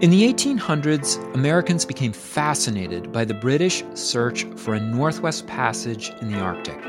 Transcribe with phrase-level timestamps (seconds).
[0.00, 6.32] In the 1800s, Americans became fascinated by the British search for a Northwest Passage in
[6.32, 6.82] the Arctic.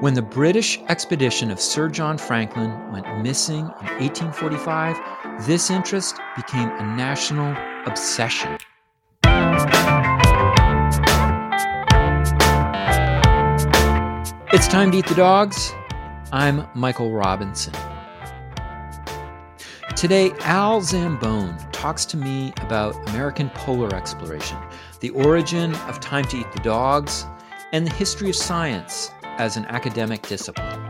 [0.00, 6.68] When the British expedition of Sir John Franklin went missing in 1845, this interest became
[6.68, 7.56] a national
[7.86, 8.56] obsession.
[14.52, 15.72] It's time to eat the dogs.
[16.30, 17.74] I'm Michael Robinson.
[19.96, 24.56] Today, Al Zambone talks to me about American polar exploration,
[25.00, 27.26] the origin of Time to Eat the Dogs,
[27.72, 30.80] and the history of science as an academic discipline.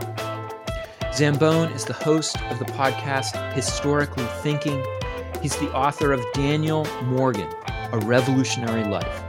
[1.05, 4.85] Zambone is the host of the podcast Historically Thinking.
[5.41, 7.51] He's the author of Daniel Morgan,
[7.91, 9.23] A Revolutionary Life.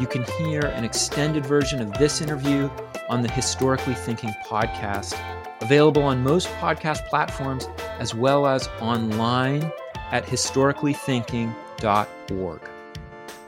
[0.00, 2.70] You can hear an extended version of this interview
[3.10, 5.20] on the Historically Thinking podcast,
[5.60, 9.70] available on most podcast platforms as well as online
[10.12, 12.60] at historicallythinking.org.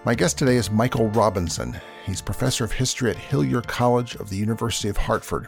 [0.05, 1.77] My guest today is Michael Robinson.
[2.05, 5.47] He's professor of history at Hillyer College of the University of Hartford.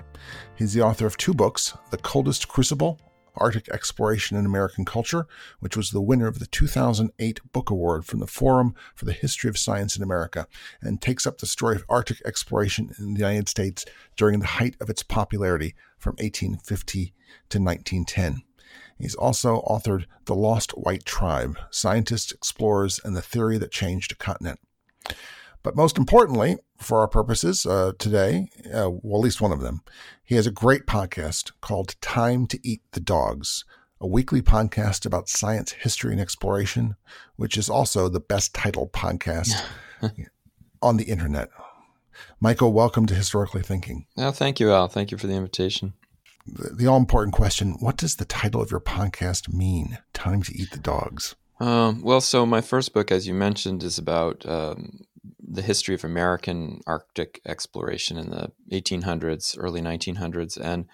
[0.54, 3.00] He's the author of two books The Coldest Crucible,
[3.36, 5.26] Arctic Exploration in American Culture,
[5.58, 9.50] which was the winner of the 2008 Book Award from the Forum for the History
[9.50, 10.46] of Science in America,
[10.80, 13.84] and takes up the story of Arctic exploration in the United States
[14.16, 17.12] during the height of its popularity from 1850
[17.48, 18.42] to 1910.
[19.05, 24.14] He's also authored The Lost White Tribe Scientists, Explorers, and the Theory That Changed a
[24.14, 24.61] Continent.
[25.62, 29.83] But most importantly, for our purposes uh, today, uh, well, at least one of them,
[30.24, 33.66] he has a great podcast called Time to Eat the Dogs,
[34.00, 36.96] a weekly podcast about science, history, and exploration,
[37.36, 39.52] which is also the best titled podcast
[40.80, 41.50] on the internet.
[42.41, 44.06] Michael, welcome to Historically Thinking.
[44.16, 44.89] Oh, thank you, Al.
[44.89, 45.92] Thank you for the invitation
[46.46, 49.98] the, all important question what does the title of your podcast mean?
[50.12, 51.34] Time to Eat the Dogs.
[51.60, 55.00] Um, well, so my first book, as you mentioned, is about um,
[55.40, 60.58] the history of American Arctic exploration in the 1800s, early 1900s.
[60.60, 60.86] And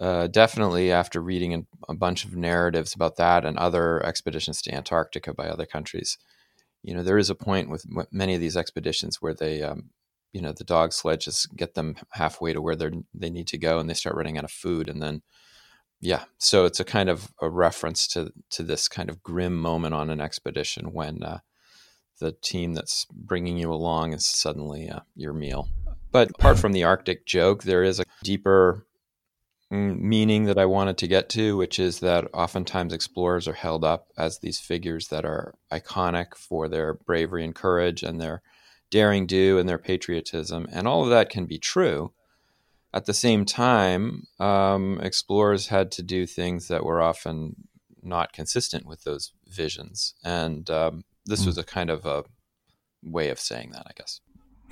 [0.00, 4.74] uh, definitely after reading a, a, bunch of narratives about that and other expeditions to
[4.74, 6.18] Antarctica by other countries,
[6.82, 9.90] you know, there is a point with many of these expeditions where they um,
[10.32, 13.78] you know the dog sledges get them halfway to where they they need to go
[13.78, 15.22] and they start running out of food and then
[16.00, 16.24] yeah.
[16.38, 20.10] So it's a kind of a reference to to this kind of grim moment on
[20.10, 21.40] an expedition when uh,
[22.20, 25.68] the team that's bringing you along is suddenly uh, your meal.
[26.12, 28.86] But apart from the arctic joke there is a deeper
[29.72, 33.84] mm, meaning that i wanted to get to which is that oftentimes explorers are held
[33.84, 38.42] up as these figures that are iconic for their bravery and courage and their
[38.90, 40.66] daring do and their patriotism.
[40.72, 42.12] And all of that can be true.
[42.92, 47.68] At the same time, um, explorers had to do things that were often
[48.02, 50.14] not consistent with those visions.
[50.24, 51.60] And um, this was hmm.
[51.60, 52.24] a kind of a
[53.02, 54.20] way of saying that, I guess.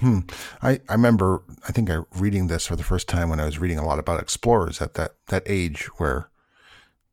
[0.00, 0.20] Hmm.
[0.62, 3.58] I, I remember, I think I reading this for the first time when I was
[3.58, 6.30] reading a lot about explorers at that, that age where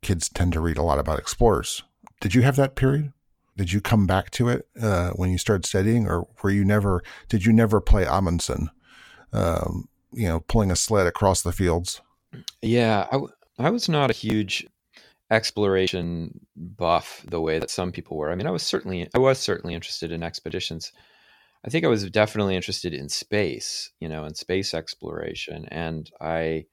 [0.02, 1.84] kids tend to read a lot about explorers.
[2.20, 3.14] Did you have that period?
[3.56, 7.04] Did you come back to it uh, when you started studying, or were you never?
[7.30, 8.70] Did you never play Amundsen?
[9.32, 12.02] Um, you know, pulling a sled across the fields.
[12.62, 14.66] Yeah, I, w- I was not a huge
[15.30, 18.32] exploration buff the way that some people were.
[18.32, 20.92] I mean, I was certainly I was certainly interested in expeditions.
[21.66, 26.66] I think I was definitely interested in space, you know, in space exploration, and I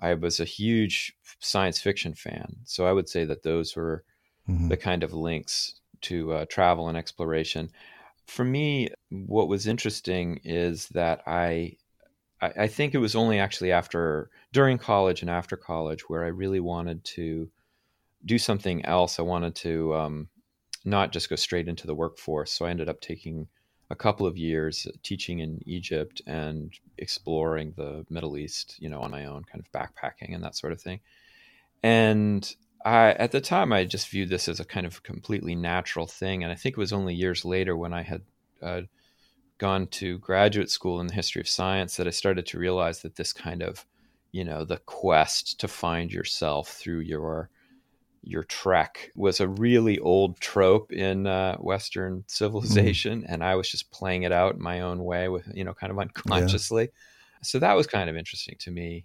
[0.00, 2.56] I was a huge science fiction fan.
[2.64, 4.04] So I would say that those were
[4.48, 4.68] mm-hmm.
[4.68, 7.70] the kind of links to uh, travel and exploration.
[8.26, 11.76] For me, what was interesting is that I,
[12.40, 16.28] I, I think it was only actually after during college and after college where I
[16.28, 17.50] really wanted to
[18.24, 19.18] do something else.
[19.18, 20.28] I wanted to um,
[20.84, 22.52] not just go straight into the workforce.
[22.52, 23.48] So I ended up taking
[23.90, 29.10] a couple of years teaching in Egypt and exploring the Middle East, you know, on
[29.10, 31.00] my own, kind of backpacking and that sort of thing.
[31.82, 32.54] And
[32.88, 36.42] I, at the time, I just viewed this as a kind of completely natural thing.
[36.42, 38.22] And I think it was only years later when I had
[38.62, 38.82] uh,
[39.58, 43.16] gone to graduate school in the history of science that I started to realize that
[43.16, 43.84] this kind of,
[44.32, 47.50] you know, the quest to find yourself through your
[48.22, 53.26] your trek was a really old trope in uh, Western civilization, mm.
[53.28, 55.92] and I was just playing it out in my own way with, you know, kind
[55.92, 56.84] of unconsciously.
[56.84, 57.42] Yeah.
[57.42, 59.04] So that was kind of interesting to me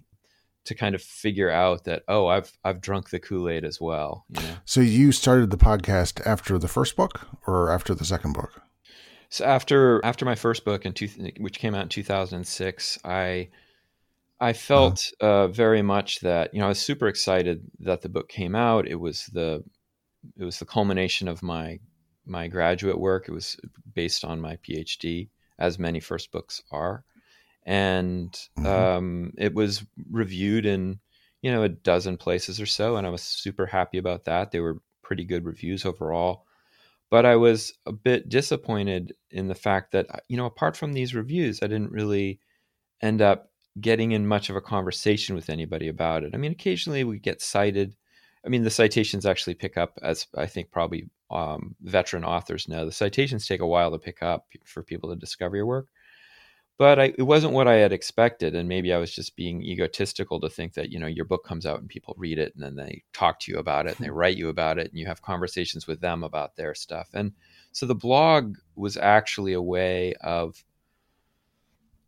[0.66, 4.26] to kind of figure out that oh I've I've drunk the Kool Aid as well.
[4.30, 4.56] You know?
[4.66, 8.62] So you started the podcast after the first book or after the second book?
[9.30, 13.50] So after after my first book in two, which came out in 2006, I
[14.40, 15.46] I felt uh-huh.
[15.46, 18.88] uh, very much that you know I was super excited that the book came out.
[18.88, 19.64] It was the
[20.38, 21.80] it was the culmination of my
[22.26, 23.28] my graduate work.
[23.28, 23.58] It was
[23.94, 27.04] based on my PhD, as many first books are,
[27.66, 28.66] and mm-hmm.
[28.66, 31.00] um, it was reviewed in
[31.42, 34.52] you know a dozen places or so, and I was super happy about that.
[34.52, 36.46] They were pretty good reviews overall.
[37.14, 41.14] But I was a bit disappointed in the fact that, you know, apart from these
[41.14, 42.40] reviews, I didn't really
[43.04, 46.32] end up getting in much of a conversation with anybody about it.
[46.34, 47.96] I mean, occasionally we get cited.
[48.44, 52.84] I mean, the citations actually pick up, as I think probably um, veteran authors know,
[52.84, 55.90] the citations take a while to pick up for people to discover your work
[56.78, 58.56] but I, it wasn't what I had expected.
[58.56, 61.66] And maybe I was just being egotistical to think that, you know, your book comes
[61.66, 64.10] out and people read it and then they talk to you about it and they
[64.12, 67.10] write you about it and you have conversations with them about their stuff.
[67.14, 67.34] And
[67.72, 70.64] so the blog was actually a way of,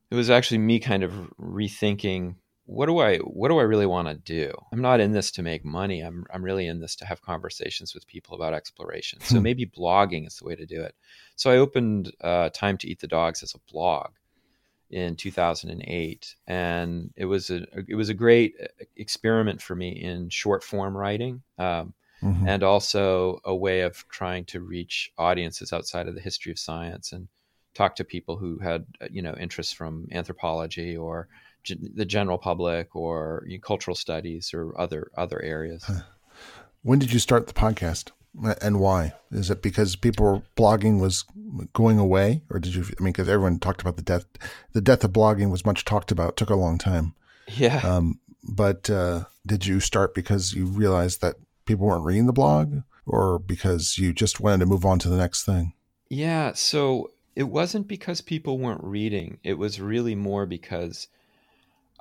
[0.10, 2.36] it was actually me kind of rethinking
[2.68, 4.52] what do I what do I really want to do?
[4.72, 6.02] I'm not in this to make money.
[6.02, 9.20] I'm I'm really in this to have conversations with people about exploration.
[9.22, 9.44] So hmm.
[9.44, 10.96] maybe blogging is the way to do it.
[11.36, 14.12] So I opened uh, Time to Eat the Dogs as a blog,
[14.90, 20.30] in 2008 and it was a it was a great uh, experiment for me in
[20.30, 22.48] short form writing um, mm-hmm.
[22.48, 27.12] and also a way of trying to reach audiences outside of the history of science
[27.12, 27.28] and
[27.74, 31.28] talk to people who had uh, you know interests from anthropology or
[31.64, 35.90] g- the general public or you know, cultural studies or other other areas.
[36.84, 38.12] When did you start the podcast
[38.62, 39.14] and why?
[39.32, 41.26] Is it because people were blogging was
[41.74, 42.84] going away, or did you?
[42.84, 44.26] I mean, because everyone talked about the death.
[44.74, 46.32] The death of blogging was much talked about.
[46.32, 47.16] It took a long time.
[47.48, 47.78] Yeah.
[47.78, 51.36] Um, but uh, did you start because you realized that
[51.66, 55.18] people weren't reading the blog, or because you just wanted to move on to the
[55.18, 55.74] next thing?
[56.10, 56.54] Yeah.
[56.54, 59.40] So it wasn't because people weren't reading.
[59.44, 61.08] It was really more because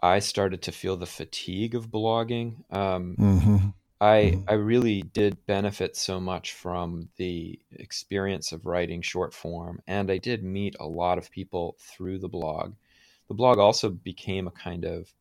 [0.02, 2.56] I started to feel the fatigue of blogging.
[2.74, 3.68] Um, mm-hmm
[4.00, 4.42] I mm-hmm.
[4.48, 10.18] I really did benefit so much from the experience of writing short form, and I
[10.18, 12.74] did meet a lot of people through the blog.
[13.28, 15.12] The blog also became a kind of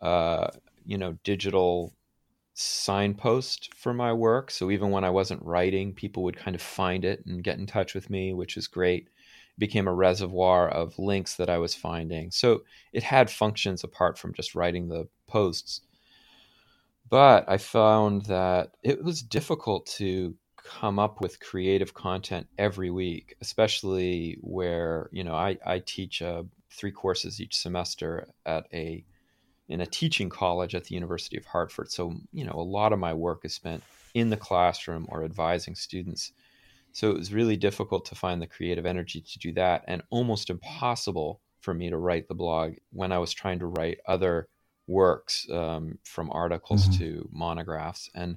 [0.00, 0.48] uh,
[0.84, 1.94] you know digital
[2.54, 4.50] signpost for my work.
[4.50, 7.66] So even when I wasn't writing, people would kind of find it and get in
[7.66, 9.08] touch with me, which is great.
[9.08, 12.30] It became a reservoir of links that I was finding.
[12.30, 12.62] So
[12.94, 15.82] it had functions apart from just writing the posts
[17.08, 23.36] but I found that it was difficult to come up with creative content every week,
[23.40, 29.04] especially where you know I, I teach uh, three courses each semester at a
[29.68, 31.90] in a teaching college at the University of Hartford.
[31.90, 33.82] So you know a lot of my work is spent
[34.14, 36.32] in the classroom or advising students.
[36.92, 40.50] So it was really difficult to find the creative energy to do that, and almost
[40.50, 44.48] impossible for me to write the blog when I was trying to write other
[44.86, 46.98] works um, from articles mm-hmm.
[46.98, 48.36] to monographs and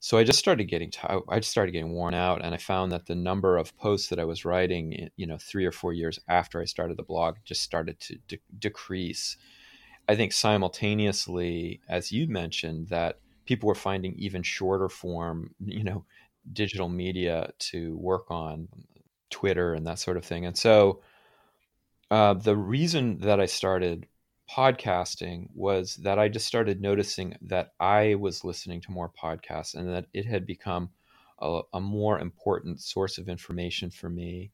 [0.00, 2.90] so i just started getting t- i just started getting worn out and i found
[2.92, 6.18] that the number of posts that i was writing you know three or four years
[6.28, 9.36] after i started the blog just started to de- decrease
[10.08, 16.04] i think simultaneously as you mentioned that people were finding even shorter form you know
[16.52, 18.68] digital media to work on
[19.30, 21.00] twitter and that sort of thing and so
[22.10, 24.06] uh, the reason that i started
[24.54, 29.88] podcasting was that I just started noticing that I was listening to more podcasts and
[29.92, 30.90] that it had become
[31.40, 34.52] a, a more important source of information for me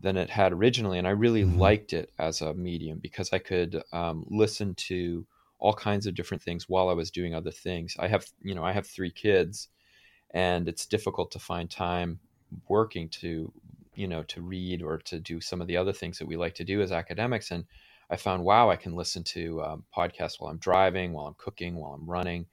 [0.00, 0.98] than it had originally.
[0.98, 1.58] And I really mm-hmm.
[1.58, 5.26] liked it as a medium because I could um, listen to
[5.58, 7.96] all kinds of different things while I was doing other things.
[7.98, 9.68] I have, you know, I have three kids
[10.32, 12.20] and it's difficult to find time
[12.68, 13.50] working to,
[13.94, 16.54] you know, to read or to do some of the other things that we like
[16.56, 17.50] to do as academics.
[17.50, 17.64] And
[18.10, 21.74] I found, wow, I can listen to um, podcasts while I'm driving, while I'm cooking,
[21.76, 22.46] while I'm running.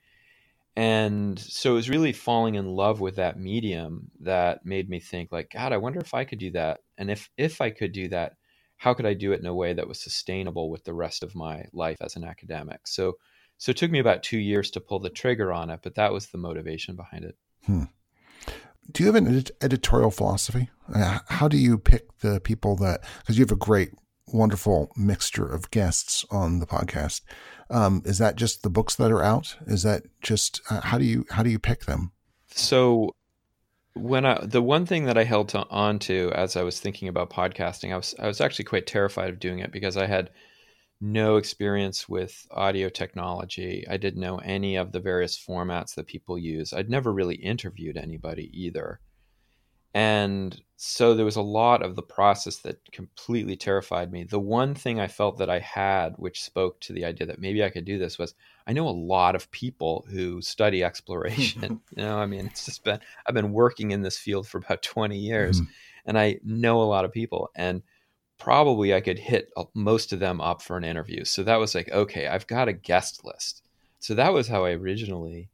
[0.76, 5.32] And so it was really falling in love with that medium that made me think
[5.32, 6.82] like, God, I wonder if I could do that.
[6.98, 8.34] And if, if I could do that,
[8.76, 11.34] how could I do it in a way that was sustainable with the rest of
[11.34, 12.88] my life as an academic?
[12.88, 13.14] So,
[13.58, 16.12] so it took me about two years to pull the trigger on it, but that
[16.12, 17.38] was the motivation behind it.
[17.66, 17.84] Hmm.
[18.92, 20.70] Do you have an ed- editorial philosophy?
[20.94, 23.92] Uh, how do you pick the people that, because you have a great
[24.28, 27.22] wonderful mixture of guests on the podcast.
[27.70, 29.56] Um, is that just the books that are out?
[29.68, 32.12] Is that just uh, how do you how do you pick them?
[32.48, 33.16] So
[33.94, 37.08] when I the one thing that I held to, on to as I was thinking
[37.08, 40.30] about podcasting, I was I was actually quite terrified of doing it because I had
[41.02, 43.86] no experience with audio technology.
[43.90, 46.74] I didn't know any of the various formats that people use.
[46.74, 49.00] I'd never really interviewed anybody either.
[49.96, 54.26] And so there was a lot of the process that completely terrified me.
[54.26, 57.64] The one thing I felt that I had, which spoke to the idea that maybe
[57.64, 58.36] I could do this, was
[58.68, 61.80] I know a lot of people who study exploration.
[61.96, 64.82] you know, I mean, it's just been I've been working in this field for about
[64.82, 65.72] 20 years, mm-hmm.
[66.08, 67.82] and I know a lot of people, and
[68.38, 71.24] probably I could hit most of them up for an interview.
[71.24, 73.64] So that was like, okay, I've got a guest list.
[74.00, 75.48] So that was how I originally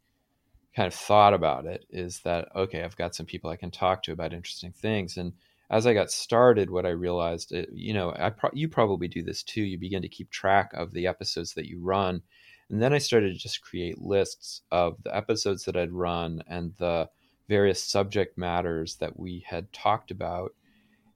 [0.76, 4.04] kind of thought about it is that okay i've got some people i can talk
[4.04, 5.18] to about interesting things.
[5.18, 5.34] And
[5.70, 9.24] as i got started what i realized it, you know I pro- you probably do
[9.24, 12.22] this too you begin to keep track of the episodes that you run.
[12.70, 16.74] And then i started to just create lists of the episodes that i'd run and
[16.78, 17.10] the
[17.50, 20.54] various subject matters that we had talked about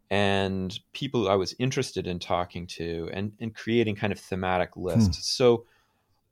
[0.10, 5.18] and people i was interested in talking to and, and creating kind of thematic lists.
[5.18, 5.22] Hmm.
[5.22, 5.66] so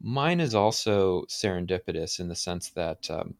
[0.04, 3.36] Mine is also serendipitous in the sense that um,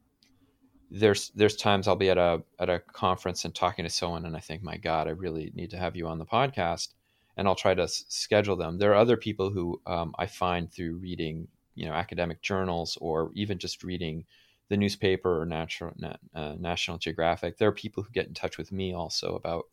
[0.90, 4.38] there's there's times I'll be at a at a conference and talking to someone, and
[4.38, 6.94] I think, my God, I really need to have you on the podcast,
[7.36, 8.78] and I'll try to s- schedule them.
[8.78, 13.32] There are other people who um, I find through reading, you know, academic journals or
[13.34, 14.26] even just reading
[14.70, 15.94] the newspaper or natural,
[16.34, 17.58] uh, National Geographic.
[17.58, 19.66] There are people who get in touch with me also about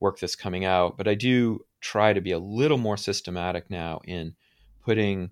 [0.00, 4.00] work that's coming out, but I do try to be a little more systematic now
[4.04, 4.34] in
[4.82, 5.30] putting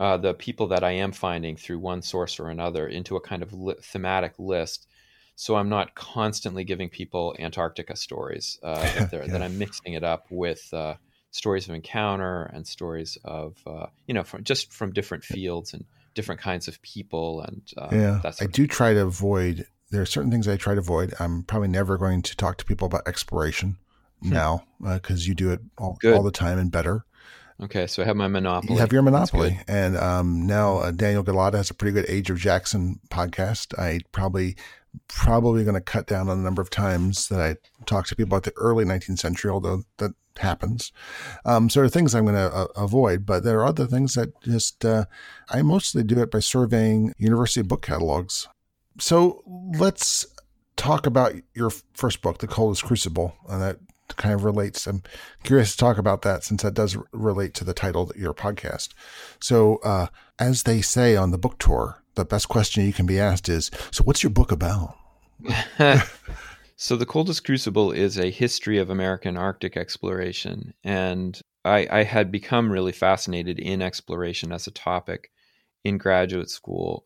[0.00, 3.42] uh, the people that I am finding through one source or another into a kind
[3.42, 4.88] of li- thematic list.
[5.36, 8.58] So I'm not constantly giving people Antarctica stories.
[8.62, 9.26] Uh, that, yeah.
[9.26, 10.94] that, I'm mixing it up with uh,
[11.32, 15.84] stories of encounter and stories of uh, you know from, just from different fields and
[16.14, 17.42] different kinds of people.
[17.42, 19.66] And uh, yeah, I do try to avoid.
[19.90, 21.12] There are certain things I try to avoid.
[21.20, 23.76] I'm probably never going to talk to people about exploration
[24.22, 24.30] hmm.
[24.30, 27.04] now because uh, you do it all, all the time and better.
[27.62, 28.74] Okay, so I have my monopoly.
[28.74, 32.30] You have your monopoly, and um, now uh, Daniel Gullotta has a pretty good Age
[32.30, 33.78] of Jackson podcast.
[33.78, 34.56] I probably
[35.08, 38.36] probably going to cut down on the number of times that I talk to people
[38.36, 40.92] about the early 19th century, although that happens.
[41.44, 44.14] Um, so there are things I'm going to uh, avoid, but there are other things
[44.14, 45.04] that just uh,
[45.50, 48.48] I mostly do it by surveying university book catalogs.
[48.98, 49.42] So
[49.78, 50.26] let's
[50.76, 53.78] talk about your first book, The Coldest Crucible, and that
[54.16, 54.86] kind of relates.
[54.86, 55.02] I'm
[55.42, 58.90] curious to talk about that since that does relate to the title of your podcast.
[59.40, 60.06] So, uh,
[60.38, 63.70] as they say on the book tour, the best question you can be asked is,
[63.90, 64.96] "So, what's your book about?"
[66.76, 72.32] so, the coldest crucible is a history of American Arctic exploration, and I, I had
[72.32, 75.30] become really fascinated in exploration as a topic
[75.84, 77.04] in graduate school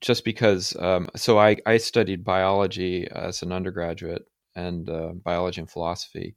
[0.00, 4.26] just because um, so I, I studied biology as an undergraduate
[4.56, 6.36] and uh, biology and philosophy.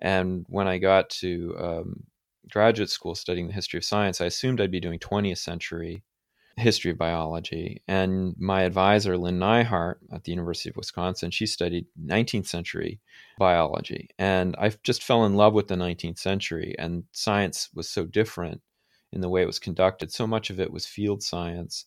[0.00, 2.04] And when I got to um,
[2.50, 6.02] graduate school studying the history of science, I assumed I'd be doing 20th century
[6.56, 7.82] history of biology.
[7.88, 13.00] And my advisor, Lynn Nyhart at the University of Wisconsin, she studied 19th century
[13.38, 14.10] biology.
[14.18, 16.74] And I just fell in love with the 19th century.
[16.78, 18.60] And science was so different
[19.12, 20.12] in the way it was conducted.
[20.12, 21.86] So much of it was field science.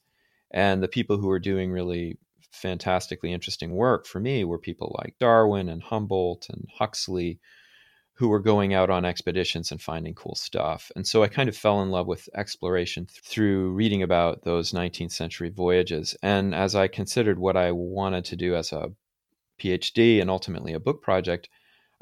[0.51, 2.18] And the people who were doing really
[2.53, 7.39] fantastically interesting work for me were people like Darwin and Humboldt and Huxley,
[8.13, 10.91] who were going out on expeditions and finding cool stuff.
[10.95, 15.12] And so I kind of fell in love with exploration through reading about those 19th
[15.12, 16.15] century voyages.
[16.22, 18.91] And as I considered what I wanted to do as a
[19.60, 21.50] PhD and ultimately a book project,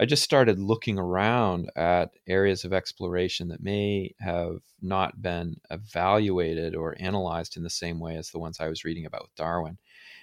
[0.02, 6.76] I just started looking around at areas of exploration that may have not been evaluated
[6.76, 9.78] or analyzed in the same way as the ones I was reading about with Darwin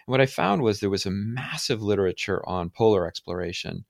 [0.08, 3.84] what I found was there was a massive literature on polar exploration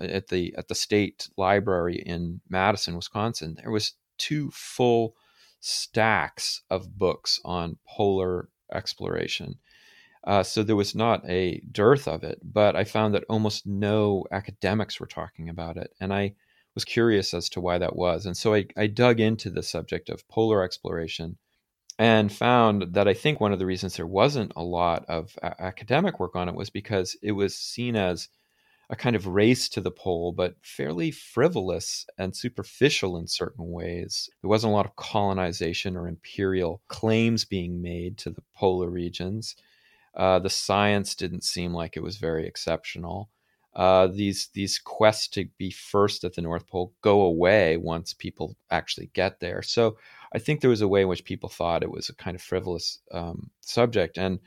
[0.00, 3.56] uh, at the at the state library in Madison, Wisconsin.
[3.60, 5.16] There was two full
[5.58, 9.56] stacks of books on polar exploration.
[10.22, 14.24] Uh, so there was not a dearth of it, but I found that almost no
[14.30, 16.34] academics were talking about it, and I
[16.74, 18.26] was curious as to why that was.
[18.26, 21.36] And so I, I dug into the subject of polar exploration
[21.98, 25.60] and found that I think one of the reasons there wasn't a lot of a-
[25.62, 28.28] academic work on it was because it was seen as
[28.90, 34.30] a kind of race to the pole, but fairly frivolous and superficial in certain ways.
[34.42, 39.56] There wasn't a lot of colonization or imperial claims being made to the polar regions.
[40.14, 43.30] Uh, the science didn't seem like it was very exceptional.
[43.74, 48.56] Uh, these these quests to be first at the North Pole go away once people
[48.70, 49.62] actually get there.
[49.62, 49.96] So
[50.34, 52.42] I think there was a way in which people thought it was a kind of
[52.42, 54.18] frivolous um, subject.
[54.18, 54.40] And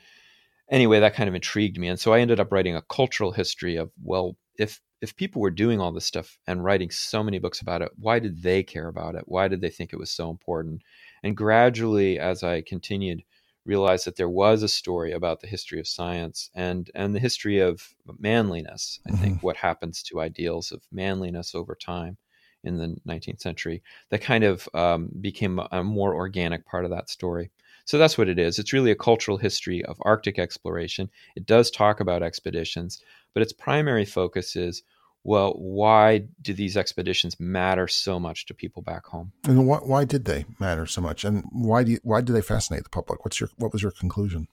[0.70, 1.88] anyway, that kind of intrigued me.
[1.88, 5.50] And so I ended up writing a cultural history of, well, if if people were
[5.50, 8.88] doing all this stuff and writing so many books about it, why did they care
[8.88, 9.22] about it?
[9.26, 10.82] Why did they think it was so important?
[11.22, 13.22] And gradually, as I continued
[13.64, 17.58] realized that there was a story about the history of science and and the history
[17.60, 18.98] of manliness.
[19.06, 19.22] I mm-hmm.
[19.22, 22.16] think what happens to ideals of manliness over time
[22.64, 27.08] in the 19th century that kind of um, became a more organic part of that
[27.08, 27.50] story.
[27.84, 28.58] So that's what it is.
[28.58, 31.08] It's really a cultural history of Arctic exploration.
[31.36, 34.82] It does talk about expeditions, but its primary focus is
[35.24, 39.32] well, why do these expeditions matter so much to people back home?
[39.44, 41.24] And why, why did they matter so much?
[41.24, 43.24] And why do you, why do they fascinate the public?
[43.24, 44.48] What's your what was your conclusion?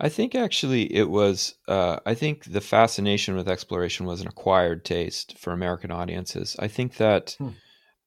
[0.00, 1.54] I think actually it was.
[1.66, 6.56] Uh, I think the fascination with exploration was an acquired taste for American audiences.
[6.58, 7.50] I think that hmm.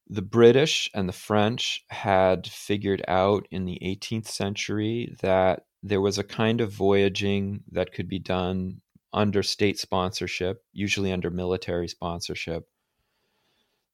[0.07, 6.17] the British and the French had figured out in the 18th century that there was
[6.17, 8.81] a kind of voyaging that could be done
[9.13, 12.67] under state sponsorship, usually under military sponsorship,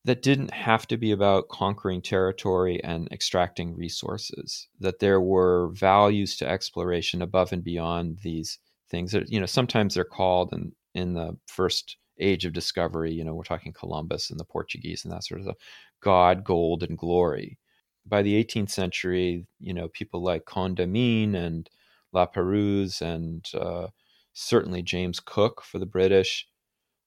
[0.05, 6.36] that didn't have to be about conquering territory and extracting resources, that there were values
[6.38, 11.13] to exploration above and beyond these things that, you know, sometimes they're called in, in
[11.13, 15.24] the first age of discovery, you know, we're talking Columbus and the Portuguese and that
[15.24, 15.57] sort of stuff,
[16.01, 17.57] God, gold, and glory.
[18.05, 21.69] By the 18th century, you know, people like Condamine and
[22.12, 23.88] La Perouse and uh,
[24.33, 26.45] certainly James Cook for the British,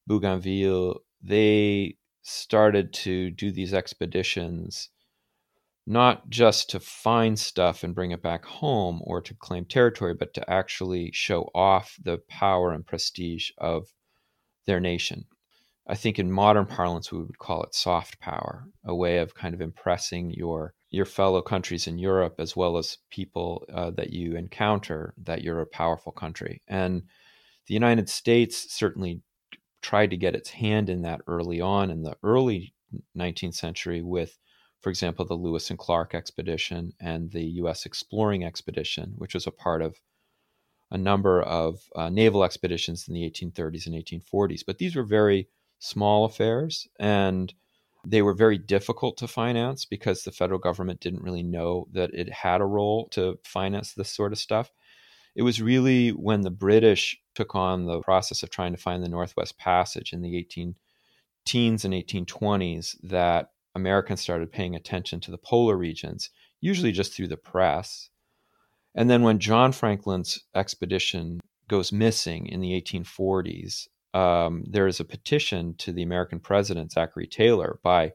[0.06, 1.96] Bougainville, they
[2.26, 4.90] started to do these expeditions
[5.87, 10.35] not just to find stuff and bring it back home or to claim territory, but
[10.35, 13.87] to actually show off the power and prestige of
[14.66, 15.25] their nation.
[15.87, 19.54] I think in modern parlance we would call it soft power, a way of kind
[19.54, 24.37] of impressing your your fellow countries in Europe as well as people uh, that you
[24.37, 26.62] encounter that you're a powerful country.
[26.66, 27.02] And
[27.66, 29.21] the United States certainly
[29.83, 32.75] tried to get its hand in that early on in the early
[33.16, 34.38] 19th century with,
[34.80, 37.87] for example, the Lewis and Clark expedition and the U.S.
[37.87, 39.97] exploring expedition, which was a part of
[40.90, 44.62] a number of uh, naval expeditions in the 1830s and 1840s.
[44.64, 47.52] But these were very small affairs and
[48.06, 52.33] they were very difficult to finance because the federal government didn't really know that it
[52.33, 54.71] had a role to finance this sort of stuff.
[55.37, 59.09] It was really when the British took on the process of trying to find the
[59.09, 60.75] Northwest Passage in the 18
[61.44, 66.31] teens and 1820s that Americans started paying attention to the polar regions,
[66.62, 68.09] usually just through the press.
[68.94, 75.05] And then when John Franklin's expedition goes missing in the 1840s, um, there is a
[75.05, 78.14] petition to the American president, Zachary Taylor, by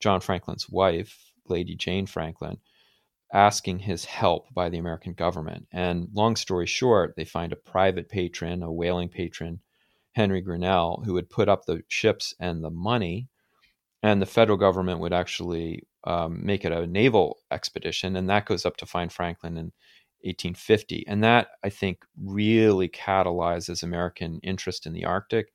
[0.00, 2.56] John Franklin's wife, Lady Jane Franklin,
[3.32, 5.66] asking his help by the American government.
[5.72, 9.60] And long story short, they find a private patron, a whaling patron,
[10.12, 13.28] Henry Grinnell, who would put up the ships and the money,
[14.02, 18.66] and the federal government would actually um, make it a naval expedition, and that goes
[18.66, 19.72] up to find Franklin in
[20.24, 21.04] 1850.
[21.06, 25.52] And that, I think, really catalyzes American interest in the Arctic,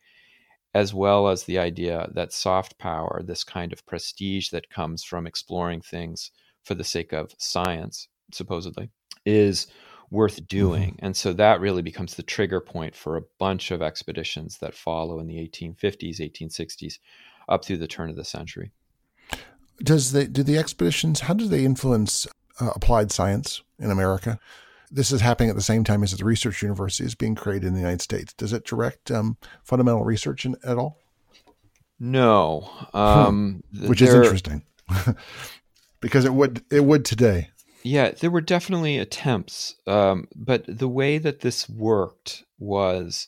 [0.73, 5.27] as well as the idea that soft power, this kind of prestige that comes from
[5.27, 6.31] exploring things
[6.67, 8.89] for the sake of science, supposedly,
[9.25, 9.67] is
[10.11, 10.45] worth mm-hmm.
[10.45, 10.91] doing.
[10.91, 11.05] Mm-hmm.
[11.05, 15.19] And so that really becomes the trigger point for a bunch of expeditions that follow
[15.19, 16.99] in the 1850s, 1860s,
[17.49, 18.71] up through the turn of the century.
[19.79, 21.21] Does the do the expeditions?
[21.21, 22.25] How do they influence
[22.59, 24.39] uh, applied science in America?
[24.89, 27.73] This is happening at the same time as the research university is being created in
[27.73, 28.33] the United States.
[28.33, 30.97] Does it direct um, fundamental research in, at all?
[31.99, 32.97] No, hmm.
[32.97, 34.63] um, which is interesting.
[35.99, 37.49] because it would it would today.
[37.83, 43.27] Yeah, there were definitely attempts, um, but the way that this worked was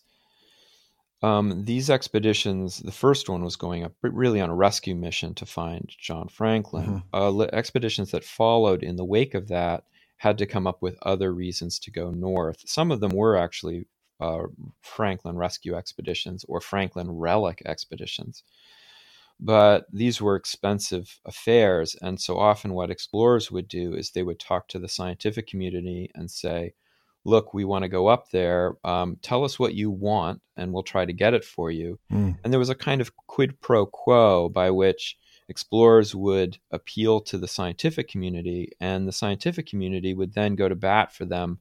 [1.21, 2.79] um, these expeditions.
[2.79, 7.03] The first one was going up really on a rescue mission to find John Franklin.
[7.13, 7.39] Mm-hmm.
[7.39, 9.84] Uh, expeditions that followed in the wake of that
[10.17, 12.62] had to come up with other reasons to go north.
[12.65, 13.86] Some of them were actually
[14.19, 14.43] uh,
[14.82, 18.43] Franklin rescue expeditions or Franklin relic expeditions
[19.39, 21.95] but these were expensive affairs.
[22.02, 26.12] And so often, what explorers would do is they would talk to the scientific community
[26.13, 26.73] and say,
[27.25, 28.75] Look, we want to go up there.
[28.84, 31.99] Um, tell us what you want, and we'll try to get it for you.
[32.12, 32.38] Mm.
[32.43, 35.17] And there was a kind of quid pro quo by which
[35.49, 40.75] explorers would appeal to the scientific community, and the scientific community would then go to
[40.75, 41.60] bat for them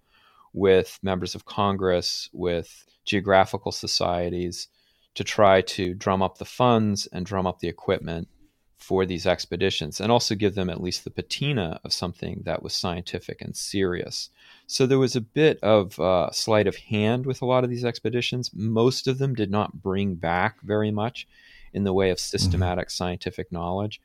[0.53, 4.69] with members of Congress, with geographical societies,
[5.15, 8.29] to try to drum up the funds and drum up the equipment
[8.79, 12.73] for these expeditions and also give them at least the patina of something that was
[12.73, 14.31] scientific and serious.
[14.67, 17.85] So there was a bit of uh, sleight of hand with a lot of these
[17.85, 18.51] expeditions.
[18.55, 21.27] Most of them did not bring back very much
[21.73, 22.37] in the way of mm-hmm.
[22.39, 23.05] systematic mm-hmm.
[23.05, 24.01] scientific knowledge.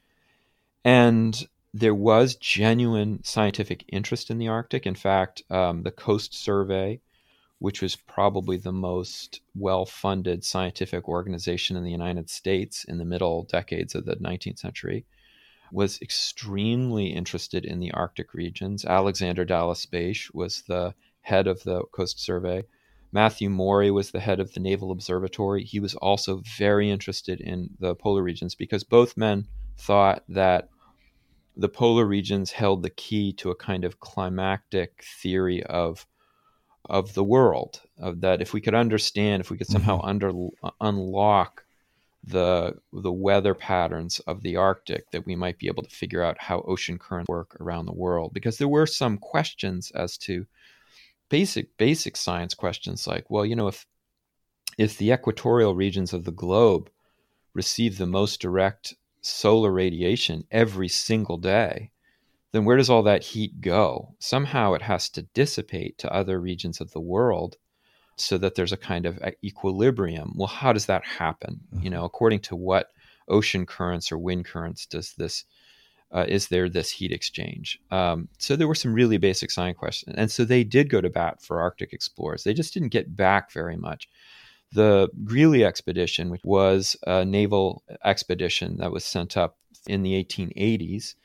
[0.84, 4.86] And there was genuine scientific interest in the Arctic.
[4.86, 7.00] In fact, um, the Coast Survey,
[7.64, 13.06] which was probably the most well funded scientific organization in the United States in the
[13.06, 15.06] middle decades of the 19th century,
[15.72, 18.84] was extremely interested in the Arctic regions.
[18.84, 22.66] Alexander Dallas Bache was the head of the Coast Survey.
[23.14, 25.64] Matthew Maury was the head of the Naval Observatory.
[25.64, 29.48] He was also very interested in the polar regions because both men
[29.78, 30.68] thought that
[31.56, 36.06] the polar regions held the key to a kind of climactic theory of
[36.86, 40.10] of the world of that if we could understand if we could somehow mm-hmm.
[40.10, 40.32] under
[40.82, 41.64] unlock
[42.26, 46.38] the the weather patterns of the Arctic that we might be able to figure out
[46.40, 50.46] how ocean currents work around the world because there were some questions as to
[51.30, 53.86] basic basic science questions like well you know if
[54.78, 56.90] if the equatorial regions of the globe
[57.54, 61.92] receive the most direct solar radiation every single day
[62.54, 66.80] then where does all that heat go somehow it has to dissipate to other regions
[66.80, 67.58] of the world
[68.16, 70.34] so that there's a kind of equilibrium.
[70.36, 71.62] Well, how does that happen?
[71.74, 71.84] Mm-hmm.
[71.84, 72.92] You know, according to what
[73.28, 75.46] ocean currents or wind currents does this
[76.12, 77.80] uh, is there this heat exchange?
[77.90, 81.10] Um, so there were some really basic science questions, and so they did go to
[81.10, 82.44] bat for Arctic explorers.
[82.44, 84.08] They just didn't get back very much.
[84.74, 91.16] The Greely expedition, which was a naval expedition that was sent up in the 1880s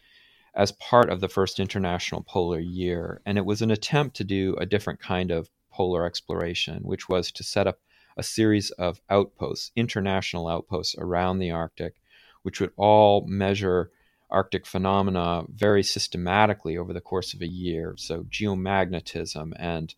[0.58, 4.56] as part of the first international polar year, and it was an attempt to do
[4.56, 7.78] a different kind of polar exploration, which was to set up
[8.16, 11.94] a series of outposts, international outposts around the Arctic,
[12.42, 13.92] which would all measure
[14.30, 17.94] Arctic phenomena very systematically over the course of a year.
[17.96, 19.94] So, geomagnetism and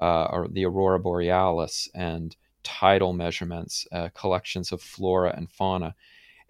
[0.00, 5.96] uh, or the aurora borealis and tidal measurements, uh, collections of flora and fauna,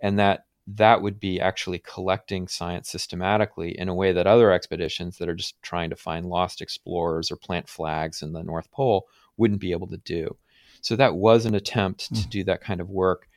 [0.01, 5.19] and that that would be actually collecting science systematically in a way that other expeditions
[5.19, 9.07] that are just trying to find lost explorers or plant flags in the North Pole
[9.37, 10.37] wouldn't be able to do.
[10.81, 12.17] So that was an attempt mm.
[12.17, 12.29] to hmm.
[12.31, 13.29] do that kind of work.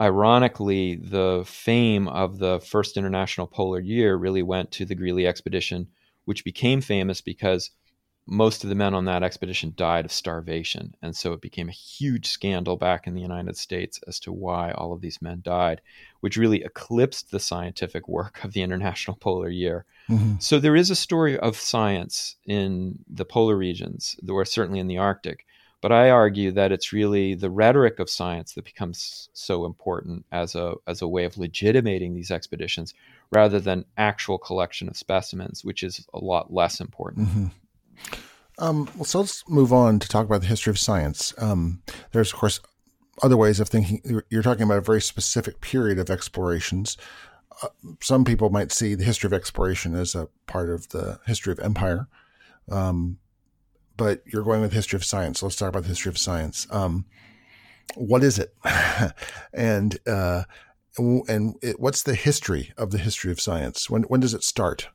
[0.00, 5.88] Ironically, the fame of the first international polar year really went to the Greely expedition,
[6.26, 7.70] which became famous because
[8.26, 10.94] most of the men on that expedition died of starvation.
[11.00, 14.72] And so it became a huge scandal back in the United States as to why
[14.72, 15.80] all of these men died,
[16.20, 19.84] which really eclipsed the scientific work of the International Polar Year.
[20.10, 20.34] Mm-hmm.
[20.40, 24.98] So there is a story of science in the polar regions, or certainly in the
[24.98, 25.46] Arctic.
[25.80, 30.54] But I argue that it's really the rhetoric of science that becomes so important as
[30.54, 32.94] a, as a way of legitimating these expeditions
[33.30, 37.28] rather than actual collection of specimens, which is a lot less important.
[37.28, 37.46] Mm-hmm.
[38.58, 41.34] Um, well, so let's move on to talk about the history of science.
[41.38, 41.82] Um,
[42.12, 42.60] there's, of course,
[43.22, 44.22] other ways of thinking.
[44.30, 46.96] You're talking about a very specific period of explorations.
[47.62, 47.68] Uh,
[48.02, 51.58] some people might see the history of exploration as a part of the history of
[51.60, 52.08] empire.
[52.70, 53.18] Um,
[53.96, 55.40] but you're going with history of science.
[55.40, 56.66] So let's talk about the history of science.
[56.70, 57.06] Um,
[57.94, 58.54] what is it?
[59.54, 60.44] and, uh,
[60.98, 63.88] and it, what's the history of the history of science?
[63.88, 64.88] When, when does it start?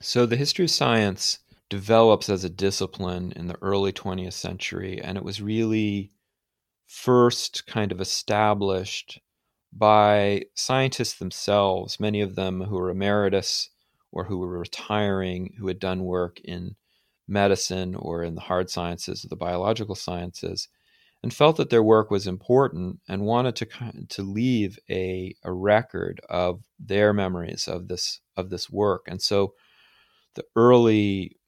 [0.00, 1.38] So the history of science
[1.72, 6.12] develops as a discipline in the early 20th century, and it was really
[6.86, 9.18] first kind of established
[9.72, 13.70] by scientists themselves, many of them who were emeritus
[14.10, 16.76] or who were retiring, who had done work in
[17.26, 20.68] medicine or in the hard sciences or the biological sciences,
[21.22, 23.66] and felt that their work was important and wanted to
[24.10, 29.06] to leave a, a record of their memories of this of this work.
[29.08, 29.54] And so
[30.34, 31.38] the early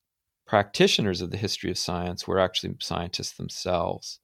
[0.47, 4.21] practitioners of the history of science were actually scientists themselves.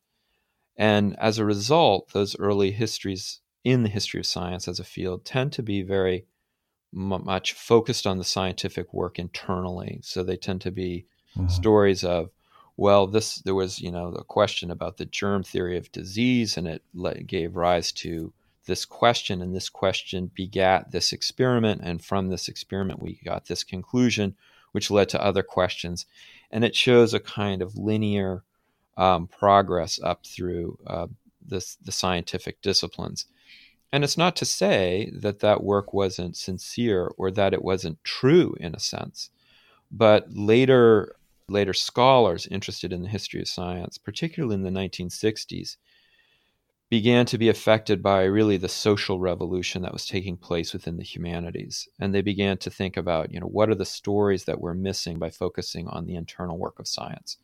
[0.77, 5.25] And as a result, those early histories in the history of science as a field
[5.25, 6.25] tend to be very
[6.93, 10.01] much focused on the scientific work internally.
[10.03, 11.07] So they tend to be
[11.37, 11.49] mm-hmm.
[11.49, 12.31] stories of,
[12.77, 16.67] well, this there was you know a question about the germ theory of disease, and
[16.67, 18.33] it let, gave rise to
[18.67, 23.65] this question, and this question begat this experiment, and from this experiment we got this
[23.65, 24.35] conclusion,
[24.73, 26.07] which led to other questions.
[26.51, 28.45] And it shows a kind of linear
[28.97, 31.07] um, progress up through uh,
[31.45, 33.27] this, the scientific disciplines.
[33.93, 38.55] And it's not to say that that work wasn't sincere or that it wasn't true
[38.61, 39.31] in a sense,
[39.91, 41.17] but later
[41.49, 45.77] later scholars interested in the history of science, particularly in the 1960s,
[46.91, 51.05] began to be affected by really the social revolution that was taking place within the
[51.05, 54.75] humanities and they began to think about you know what are the stories that we're
[54.75, 57.37] missing by focusing on the internal work of science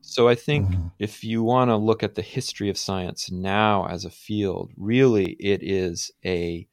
[0.00, 0.86] so i think mm-hmm.
[0.98, 5.32] if you want to look at the history of science now as a field really
[5.40, 6.66] it is a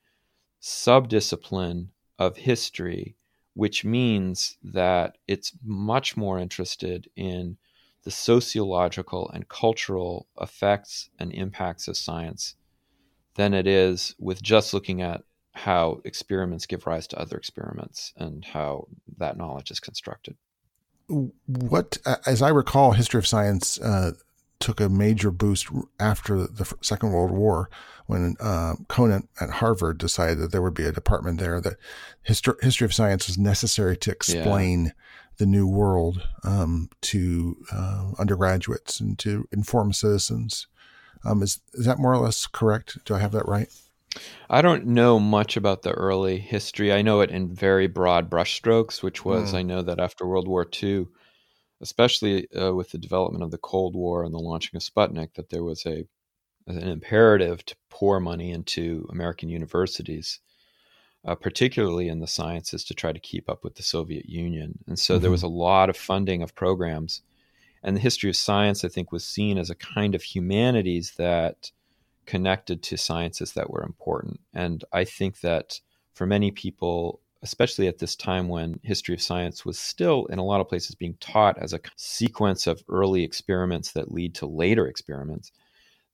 [0.62, 1.88] subdiscipline
[2.20, 3.16] of history,
[3.56, 7.58] which means that it's much more interested in
[8.04, 12.56] the sociological and cultural effects and impacts of science
[13.36, 15.22] than it is with just looking at
[15.54, 18.88] how experiments give rise to other experiments and how
[19.18, 20.36] that knowledge is constructed.
[21.46, 24.14] What, as I recall, history of science uh,
[24.60, 25.68] took a major boost
[26.00, 27.70] after the Second World War
[28.06, 31.78] when uh, Conant at Harvard decided that there would be a department there that
[32.28, 34.92] histor- history of science was necessary to explain yeah.
[35.42, 40.68] The new world um, to uh, undergraduates and to inform citizens.
[41.26, 43.00] Um, is is that more or less correct?
[43.06, 43.68] Do I have that right?
[44.52, 46.94] I don't know much about the early history.
[46.94, 49.58] I know it in very broad brushstrokes, which was mm.
[49.58, 51.08] I know that after World War II,
[51.82, 55.50] especially uh, with the development of the Cold War and the launching of Sputnik, that
[55.50, 56.06] there was a
[56.68, 60.40] an imperative to pour money into American universities,
[61.26, 64.80] uh, particularly in the sciences, to try to keep up with the Soviet Union.
[64.88, 65.22] And so mm-hmm.
[65.22, 67.22] there was a lot of funding of programs.
[67.84, 71.72] And the history of science, I think, was seen as a kind of humanities that
[72.26, 74.40] connected to sciences that were important.
[74.54, 75.80] And I think that
[76.14, 80.44] for many people, especially at this time when history of science was still in a
[80.44, 84.88] lot of places being taught as a sequence of early experiments that lead to later
[84.88, 85.52] experiments,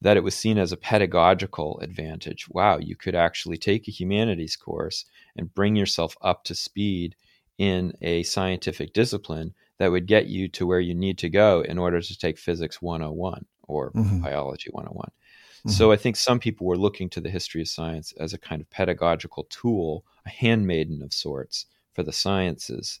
[0.00, 2.48] that it was seen as a pedagogical advantage.
[2.48, 5.04] Wow, you could actually take a humanities course
[5.36, 7.16] and bring yourself up to speed
[7.58, 11.78] in a scientific discipline that would get you to where you need to go in
[11.78, 14.20] order to take physics 101 or mm-hmm.
[14.20, 15.08] biology 101.
[15.08, 15.70] Mm-hmm.
[15.70, 18.60] So I think some people were looking to the history of science as a kind
[18.60, 23.00] of pedagogical tool, a handmaiden of sorts for the sciences.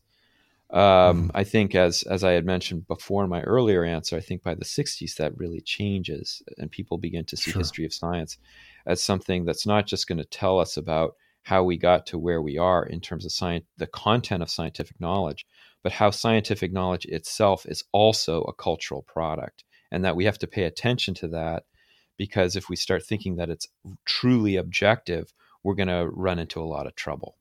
[0.70, 1.28] Um, mm-hmm.
[1.34, 4.54] I think, as as I had mentioned before in my earlier answer, I think by
[4.54, 7.60] the '60s that really changes, and people begin to see sure.
[7.60, 8.36] history of science
[8.86, 12.42] as something that's not just going to tell us about how we got to where
[12.42, 15.46] we are in terms of science, the content of scientific knowledge,
[15.82, 20.46] but how scientific knowledge itself is also a cultural product, and that we have to
[20.46, 21.64] pay attention to that
[22.18, 23.68] because if we start thinking that it's
[24.04, 27.36] truly objective, we're going to run into a lot of trouble.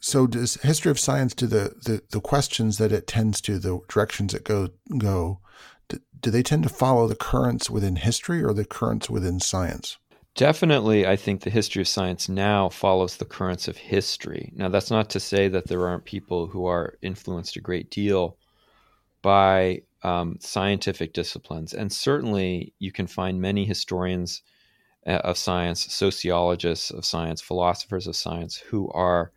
[0.00, 3.80] So, does history of science do the, the, the questions that it tends to, the
[3.88, 5.40] directions it go go,
[5.88, 9.98] do, do they tend to follow the currents within history or the currents within science?
[10.36, 14.52] Definitely, I think the history of science now follows the currents of history.
[14.54, 18.38] Now, that's not to say that there aren't people who are influenced a great deal
[19.22, 21.74] by um, scientific disciplines.
[21.74, 24.40] And certainly, you can find many historians
[25.06, 29.32] uh, of science, sociologists of science, philosophers of science who are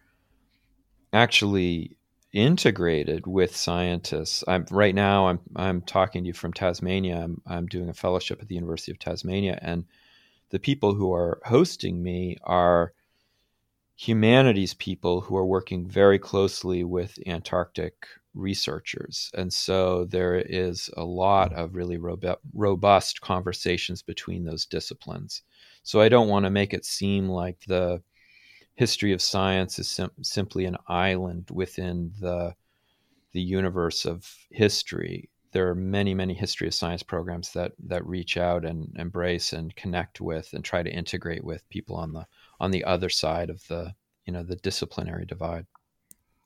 [1.14, 1.96] actually
[2.34, 4.44] integrated with scientists.
[4.48, 5.28] I'm right now.
[5.28, 7.22] I'm I'm talking to you from Tasmania.
[7.24, 9.86] I'm I'm doing a fellowship at the University of Tasmania, and
[10.50, 12.94] the people who are hosting me are
[13.96, 19.30] humanities people who are working very closely with Antarctic researchers.
[19.36, 22.00] And so there is a lot of really
[22.54, 25.44] robust conversations between those disciplines.
[25.84, 28.02] So I don't want to make it seem like the
[28.76, 32.56] history of science is sim- simply an island within the
[33.34, 35.30] the universe of history.
[35.52, 39.76] There are many, many history of science programs that that reach out and embrace and
[39.76, 42.26] connect with and try to integrate with people on the
[42.60, 43.94] on the other side of the
[44.26, 45.66] you know the disciplinary divide.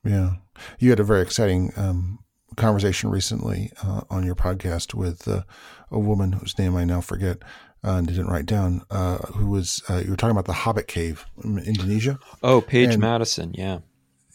[0.04, 0.36] Yeah,
[0.80, 2.20] you had a very exciting um,
[2.56, 5.44] conversation recently uh, on your podcast with uh,
[5.92, 7.40] a woman whose name I now forget
[7.84, 8.84] uh, and didn't write down.
[8.90, 12.20] Uh, who was uh, you were talking about the Hobbit Cave in Indonesia?
[12.44, 13.54] Oh, Paige and, Madison.
[13.54, 13.80] Yeah.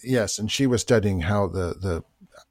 [0.05, 2.05] Yes, and she was studying how the the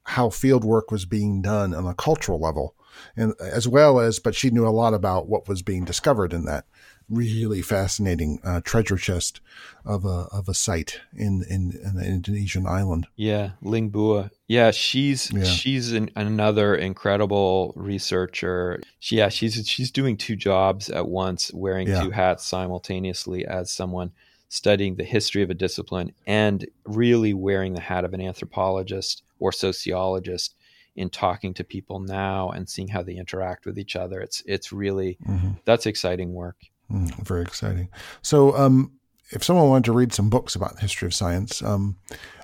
[0.04, 2.74] how field work was being done on a cultural level,
[3.16, 6.44] and as well as, but she knew a lot about what was being discovered in
[6.46, 6.64] that
[7.12, 9.40] really fascinating uh, treasure chest
[9.84, 13.06] of a of a site in in, in an Indonesian island.
[13.16, 14.30] Yeah, Liang Bua.
[14.48, 15.44] Yeah, she's yeah.
[15.44, 18.80] she's an, another incredible researcher.
[18.98, 22.02] She, yeah, she's she's doing two jobs at once, wearing yeah.
[22.02, 24.12] two hats simultaneously as someone
[24.48, 29.50] studying the history of a discipline and really wearing the hat of an anthropologist or
[29.50, 30.54] sociologist
[30.94, 34.20] in talking to people now and seeing how they interact with each other.
[34.20, 35.52] It's it's really mm-hmm.
[35.64, 36.56] that's exciting work.
[36.92, 37.88] Mm, very exciting.
[38.20, 38.92] So, um,
[39.30, 41.96] if someone wanted to read some books about the history of science, um,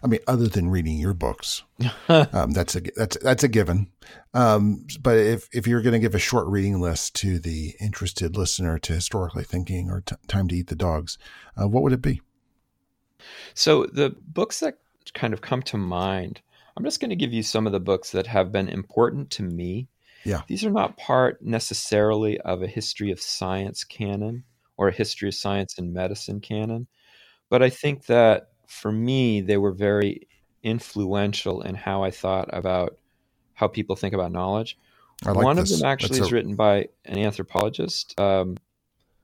[0.02, 1.62] I mean, other than reading your books,
[2.08, 3.90] um, that's a that's that's a given.
[4.32, 8.36] Um, but if if you're going to give a short reading list to the interested
[8.36, 11.18] listener to historically thinking or t- time to eat the dogs,
[11.60, 12.22] uh, what would it be?
[13.52, 14.78] So the books that
[15.12, 16.40] kind of come to mind,
[16.76, 19.42] I'm just going to give you some of the books that have been important to
[19.42, 19.88] me
[20.28, 20.42] yeah.
[20.46, 24.44] These are not part necessarily of a history of science canon
[24.76, 26.86] or a history of science and medicine canon.
[27.48, 30.28] But I think that for me, they were very
[30.62, 32.98] influential in how I thought about
[33.54, 34.78] how people think about knowledge.
[35.24, 35.72] Like One this.
[35.72, 38.56] of them actually That's is written by an anthropologist, um,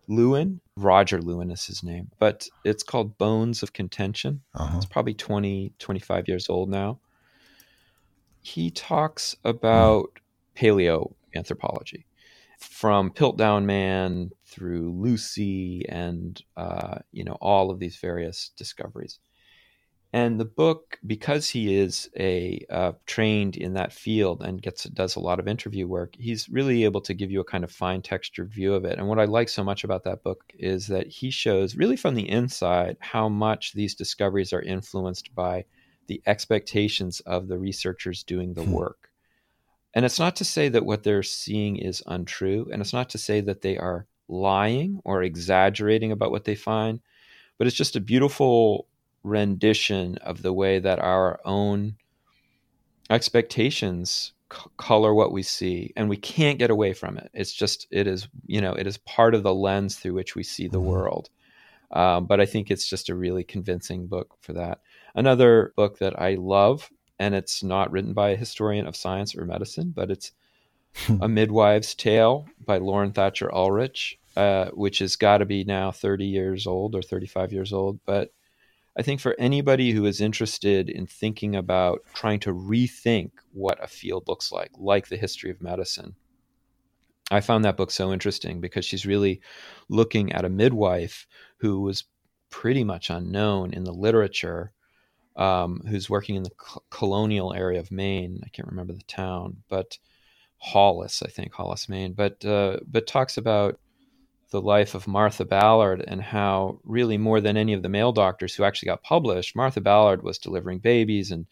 [0.08, 0.60] Lewin.
[0.76, 4.40] Roger Lewin is his name, but it's called Bones of Contention.
[4.54, 4.76] Uh-huh.
[4.76, 6.98] It's probably 20, 25 years old now.
[8.40, 10.18] He talks about.
[10.54, 12.06] Paleo anthropology
[12.58, 19.18] from Piltdown Man through Lucy and uh, you know all of these various discoveries.
[20.12, 25.16] And the book, because he is a uh, trained in that field and gets does
[25.16, 28.00] a lot of interview work, he's really able to give you a kind of fine
[28.00, 28.96] textured view of it.
[28.96, 32.14] And what I like so much about that book is that he shows really from
[32.14, 35.64] the inside how much these discoveries are influenced by
[36.06, 38.70] the expectations of the researchers doing the hmm.
[38.70, 39.10] work.
[39.94, 43.18] And it's not to say that what they're seeing is untrue, and it's not to
[43.18, 47.00] say that they are lying or exaggerating about what they find,
[47.58, 48.88] but it's just a beautiful
[49.22, 51.96] rendition of the way that our own
[53.10, 57.30] expectations c- color what we see and we can't get away from it.
[57.32, 60.42] It's just it is you know it is part of the lens through which we
[60.42, 60.88] see the mm-hmm.
[60.88, 61.30] world.
[61.90, 64.80] Um, but i think it's just a really convincing book for that.
[65.14, 69.44] Another book that i love and it's not written by a historian of science or
[69.44, 70.32] medicine but it's
[71.20, 76.24] a Midwife's tale by Laurel Thatcher Ulrich uh, which has got to be now 30
[76.24, 78.32] years old or 35 years old but
[78.96, 83.88] I think for anybody who is interested in thinking about trying to rethink what a
[83.88, 86.14] field looks like, like the history of medicine,
[87.30, 89.40] I found that book so interesting because she's really
[89.88, 92.04] looking at a midwife who was
[92.50, 94.72] pretty much unknown in the literature,
[95.36, 98.40] um, who's working in the colonial area of Maine.
[98.44, 99.98] I can't remember the town, but
[100.58, 102.12] Hollis, I think Hollis, Maine.
[102.12, 103.78] But uh, but talks about
[104.50, 108.54] the life of Martha Ballard and how, really, more than any of the male doctors
[108.54, 111.46] who actually got published, Martha Ballard was delivering babies and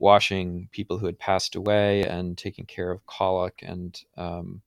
[0.00, 4.60] washing people who had passed away and taking care of colic and um,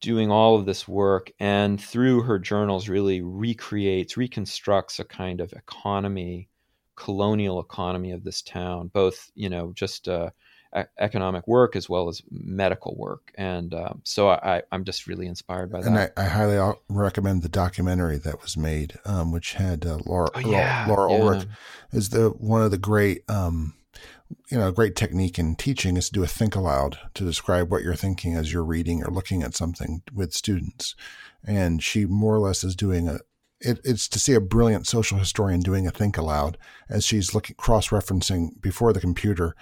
[0.00, 1.30] doing all of this work.
[1.38, 6.48] And through her journals, really recreates, reconstructs a kind of economy,
[6.98, 10.08] colonial economy of this town, both, you know, just.
[10.08, 10.30] Uh,
[10.98, 13.32] economic work as well as medical work.
[13.36, 15.86] And um, so I, am just really inspired by that.
[15.86, 20.28] And I, I, highly recommend the documentary that was made, um, which had uh, Laura,
[20.34, 21.24] oh, yeah, Laura, Laura yeah.
[21.24, 21.48] Ulrich
[21.92, 23.28] is the one of the great.
[23.30, 23.74] Um,
[24.50, 27.70] you know, a great technique in teaching is to do a think aloud to describe
[27.70, 30.94] what you're thinking as you're reading or looking at something with students.
[31.42, 33.20] And she more or less is doing a,
[33.60, 37.56] it, it's to see a brilliant social historian doing a think aloud as she's looking
[37.56, 39.54] cross referencing before the computer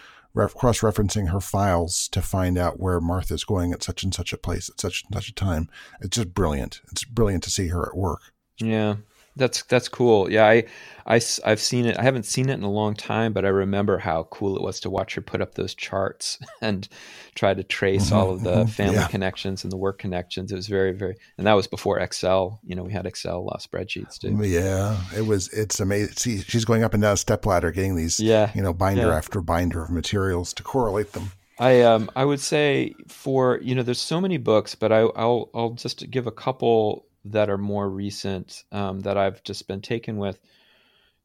[0.54, 4.38] cross referencing her files to find out where Martha's going at such and such a
[4.38, 5.70] place at such and such a time.
[6.00, 6.82] It's just brilliant.
[6.90, 8.20] It's brilliant to see her at work.
[8.58, 8.96] Yeah,
[9.36, 10.30] that's that's cool.
[10.30, 10.64] Yeah, I,
[11.06, 11.98] I I've seen it.
[11.98, 14.80] I haven't seen it in a long time, but I remember how cool it was
[14.80, 16.88] to watch her put up those charts and
[17.34, 19.08] try to trace mm-hmm, all of the mm-hmm, family yeah.
[19.08, 20.50] connections and the work connections.
[20.50, 22.60] It was very very, and that was before Excel.
[22.64, 24.36] You know, we had Excel uh, spreadsheets too.
[24.42, 25.48] Yeah, it was.
[25.52, 26.14] It's amazing.
[26.16, 28.18] See, she's going up and down a step ladder, getting these.
[28.18, 29.16] Yeah, you know, binder yeah.
[29.16, 31.32] after binder of materials to correlate them.
[31.58, 35.50] I um I would say for you know there's so many books, but I I'll
[35.54, 40.16] I'll just give a couple that are more recent um, that I've just been taken
[40.16, 40.40] with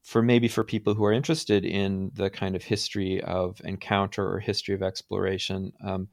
[0.01, 4.39] for maybe for people who are interested in the kind of history of encounter or
[4.39, 5.73] history of exploration.
[5.83, 6.07] Um,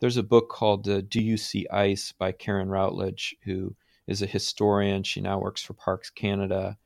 [0.00, 3.74] there's a book called uh, Do You See Ice by Karen Routledge, who
[4.06, 5.02] is a historian.
[5.02, 6.78] She now works for Parks Canada.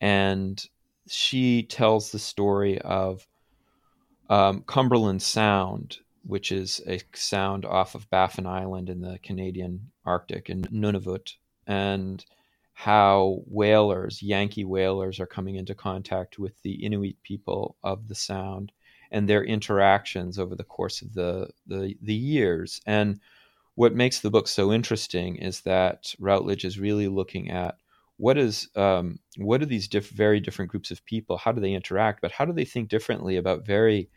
[0.00, 0.62] And
[1.06, 3.26] she tells the story of
[4.28, 10.50] um, Cumberland Sound, which is a sound off of Baffin Island in the Canadian Arctic
[10.50, 11.34] in Nunavut
[11.66, 12.24] and
[12.74, 18.72] how whalers, Yankee whalers, are coming into contact with the Inuit people of the Sound
[19.10, 22.80] and their interactions over the course of the, the, the years.
[22.84, 23.20] And
[23.76, 27.76] what makes the book so interesting is that Routledge is really looking at
[28.16, 31.36] what is um, what are these diff- very different groups of people?
[31.36, 32.20] How do they interact?
[32.20, 34.08] But how do they think differently about very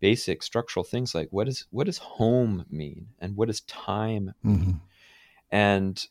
[0.00, 4.56] basic structural things like what is what does home mean and what does time mean?
[4.56, 4.70] Mm-hmm.
[5.50, 6.06] And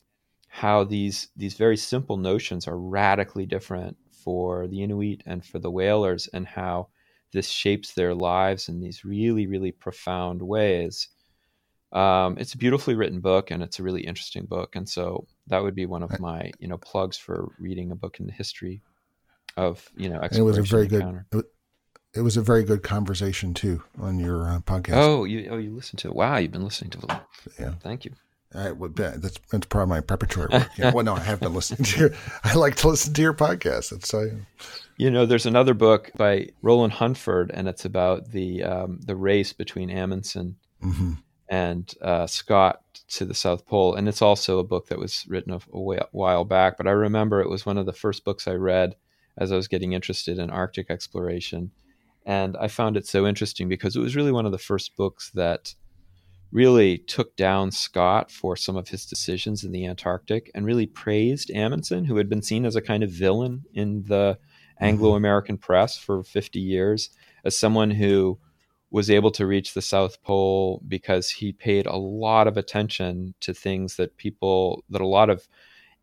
[0.50, 5.72] how these these very simple notions are radically different for the Inuit and for the
[5.72, 6.90] whalers, and how
[7.32, 11.08] this shapes their lives in these really really profound ways.
[11.92, 15.64] Um, it's a beautifully written book, and it's a really interesting book, and so that
[15.64, 18.82] would be one of my you know plugs for reading a book in the history
[19.56, 20.20] of you know.
[20.20, 21.26] it was a very good.
[22.16, 24.96] It was a very good conversation too on your uh, podcast.
[24.96, 26.16] Oh, you oh you listened to it.
[26.16, 27.22] Wow, you've been listening to it.
[27.60, 28.16] Yeah, thank you.
[28.54, 30.70] I would bet that's, that's part of my preparatory work.
[30.78, 30.92] Yeah.
[30.92, 32.12] well, no, I have been listening to your.
[32.44, 33.92] I like to listen to your podcast.
[33.92, 34.30] That's uh,
[34.98, 39.54] you know, there's another book by Roland Huntford, and it's about the um, the race
[39.54, 41.14] between Amundsen mm-hmm.
[41.48, 45.54] and uh, Scott to the South Pole, and it's also a book that was written
[45.54, 46.76] a, a while back.
[46.78, 48.96] But I remember it was one of the first books I read
[49.38, 51.70] as I was getting interested in Arctic exploration,
[52.26, 55.30] and I found it so interesting because it was really one of the first books
[55.36, 55.76] that
[56.52, 61.52] really took down Scott for some of his decisions in the Antarctic and really praised
[61.52, 64.86] Amundsen, who had been seen as a kind of villain in the mm-hmm.
[64.86, 67.10] Anglo American press for 50 years,
[67.44, 68.40] as someone who
[68.92, 73.54] was able to reach the South Pole because he paid a lot of attention to
[73.54, 75.48] things that people, that a lot of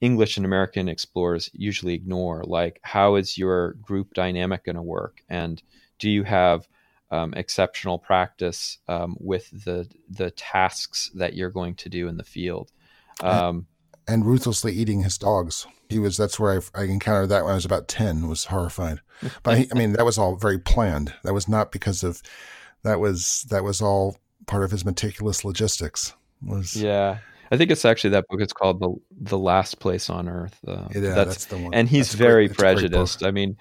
[0.01, 5.23] English and American explorers usually ignore, like how is your group dynamic going to work?
[5.29, 5.61] And
[5.99, 6.69] do you have
[7.11, 12.25] um, exceptional practice um, with the the tasks that you're going to do in the
[12.25, 12.73] field.
[13.21, 13.67] Um,
[14.07, 15.67] and, and, ruthlessly eating his dogs.
[15.89, 16.17] He was.
[16.17, 18.29] That's where I, I encountered that when I was about ten.
[18.29, 19.01] Was horrified,
[19.43, 21.15] but I, I mean that was all very planned.
[21.23, 22.23] That was not because of.
[22.83, 26.15] That was that was all part of his meticulous logistics.
[26.43, 27.19] Was yeah.
[27.51, 28.41] I think it's actually that book.
[28.41, 30.59] It's called the the Last Place on Earth.
[30.67, 31.75] Uh, yeah, that's, that's, the one.
[31.75, 33.25] And he's that's very great, prejudiced.
[33.25, 33.57] I mean,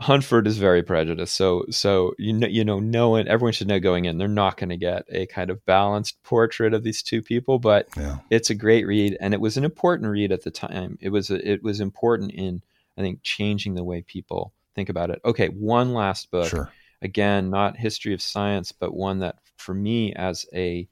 [0.00, 1.34] Huntford is very prejudiced.
[1.34, 4.56] So so you know you know no one everyone should know going in they're not
[4.56, 8.18] going to get a kind of balanced portrait of these two people, but yeah.
[8.30, 10.98] it's a great read and it was an important read at the time.
[11.00, 12.62] It was a, it was important in
[12.96, 15.20] I think changing the way people think about it.
[15.24, 16.48] Okay, one last book.
[16.48, 16.70] Sure.
[17.00, 20.88] Again, not history of science, but one that for me as a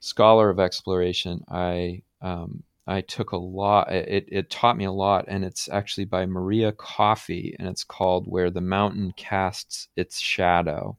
[0.00, 3.92] scholar of exploration, I um, I took a lot.
[3.92, 8.26] It, it taught me a lot, and it's actually by Maria Coffey, and it's called
[8.26, 10.96] "Where the Mountain Casts Its Shadow."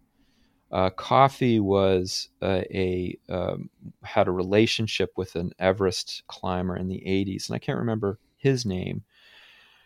[0.71, 3.69] Uh, Coffey was a um,
[4.03, 8.65] had a relationship with an Everest climber in the '80s, and I can't remember his
[8.65, 9.03] name.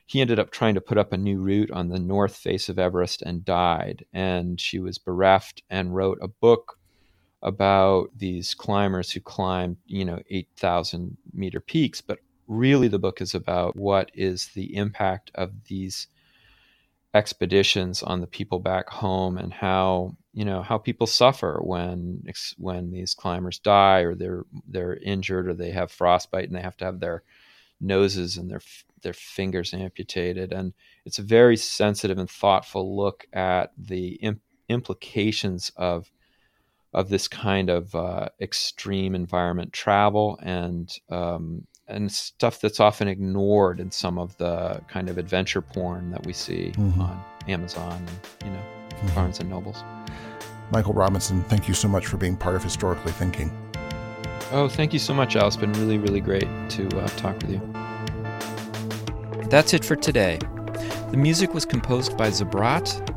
[0.08, 2.80] He ended up trying to put up a new route on the north face of
[2.80, 4.06] Everest and died.
[4.14, 6.77] And she was bereft and wrote a book
[7.42, 13.36] about these climbers who climb, you know, 8,000 meter peaks, but really the book is
[13.36, 16.08] about what is the impact of these
[17.14, 22.22] expeditions on the people back home and how you know how people suffer when
[22.58, 26.78] when these climbers die or they're they're injured or they have frostbite and they have
[26.78, 27.24] to have their
[27.80, 28.62] noses and their
[29.02, 30.52] their fingers amputated.
[30.52, 30.74] And
[31.06, 36.12] it's a very sensitive and thoughtful look at the imp- implications of
[36.94, 43.80] of this kind of uh, extreme environment travel and um, and stuff that's often ignored
[43.80, 47.02] in some of the kind of adventure porn that we see mm-hmm.
[47.02, 49.16] on Amazon and you know mm-hmm.
[49.16, 49.84] Barnes and Nobles.
[50.72, 53.50] Michael Robinson, thank you so much for being part of Historically Thinking.
[54.52, 55.48] Oh, thank you so much, Al.
[55.48, 57.62] It's been really, really great to uh, talk with you.
[59.50, 60.40] That's it for today.
[61.12, 63.17] The music was composed by Zabrat.